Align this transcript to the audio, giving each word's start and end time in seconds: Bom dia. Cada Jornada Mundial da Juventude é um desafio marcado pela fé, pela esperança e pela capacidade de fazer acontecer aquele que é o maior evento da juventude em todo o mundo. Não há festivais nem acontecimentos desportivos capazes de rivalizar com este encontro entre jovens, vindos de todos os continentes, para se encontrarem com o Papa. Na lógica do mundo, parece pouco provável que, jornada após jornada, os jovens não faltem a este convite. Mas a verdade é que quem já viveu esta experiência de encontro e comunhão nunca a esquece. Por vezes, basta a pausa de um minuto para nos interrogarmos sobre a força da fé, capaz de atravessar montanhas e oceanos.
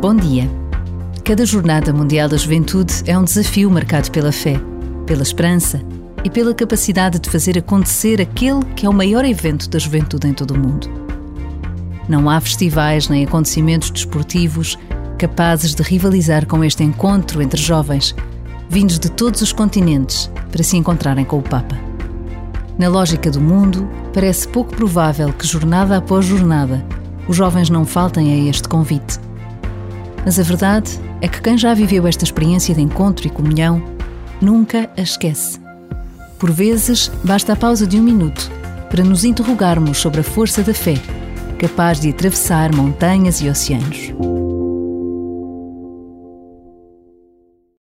Bom 0.00 0.14
dia. 0.14 0.50
Cada 1.26 1.44
Jornada 1.44 1.92
Mundial 1.92 2.26
da 2.26 2.38
Juventude 2.38 3.02
é 3.04 3.18
um 3.18 3.22
desafio 3.22 3.70
marcado 3.70 4.10
pela 4.10 4.32
fé, 4.32 4.58
pela 5.04 5.20
esperança 5.20 5.82
e 6.24 6.30
pela 6.30 6.54
capacidade 6.54 7.18
de 7.18 7.28
fazer 7.28 7.58
acontecer 7.58 8.18
aquele 8.18 8.64
que 8.74 8.86
é 8.86 8.88
o 8.88 8.94
maior 8.94 9.26
evento 9.26 9.68
da 9.68 9.78
juventude 9.78 10.26
em 10.26 10.32
todo 10.32 10.52
o 10.52 10.58
mundo. 10.58 10.88
Não 12.08 12.30
há 12.30 12.40
festivais 12.40 13.10
nem 13.10 13.26
acontecimentos 13.26 13.90
desportivos 13.90 14.78
capazes 15.18 15.74
de 15.74 15.82
rivalizar 15.82 16.46
com 16.46 16.64
este 16.64 16.82
encontro 16.82 17.42
entre 17.42 17.60
jovens, 17.60 18.14
vindos 18.70 18.98
de 18.98 19.10
todos 19.10 19.42
os 19.42 19.52
continentes, 19.52 20.30
para 20.50 20.62
se 20.62 20.78
encontrarem 20.78 21.26
com 21.26 21.40
o 21.40 21.42
Papa. 21.42 21.78
Na 22.78 22.88
lógica 22.88 23.30
do 23.30 23.38
mundo, 23.38 23.86
parece 24.14 24.48
pouco 24.48 24.74
provável 24.74 25.30
que, 25.30 25.46
jornada 25.46 25.98
após 25.98 26.24
jornada, 26.24 26.82
os 27.28 27.36
jovens 27.36 27.68
não 27.68 27.84
faltem 27.84 28.32
a 28.32 28.48
este 28.48 28.66
convite. 28.66 29.28
Mas 30.24 30.38
a 30.38 30.42
verdade 30.42 30.98
é 31.20 31.28
que 31.28 31.40
quem 31.40 31.56
já 31.56 31.74
viveu 31.74 32.06
esta 32.06 32.24
experiência 32.24 32.74
de 32.74 32.80
encontro 32.80 33.26
e 33.26 33.30
comunhão 33.30 33.82
nunca 34.40 34.90
a 34.96 35.00
esquece. 35.00 35.60
Por 36.38 36.50
vezes, 36.50 37.10
basta 37.22 37.52
a 37.52 37.56
pausa 37.56 37.86
de 37.86 37.98
um 37.98 38.02
minuto 38.02 38.50
para 38.88 39.04
nos 39.04 39.24
interrogarmos 39.24 39.98
sobre 39.98 40.20
a 40.20 40.24
força 40.24 40.62
da 40.62 40.74
fé, 40.74 40.94
capaz 41.58 42.00
de 42.00 42.10
atravessar 42.10 42.74
montanhas 42.74 43.40
e 43.40 43.48
oceanos. 43.48 44.39